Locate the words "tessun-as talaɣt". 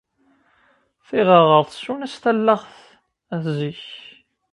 1.71-2.75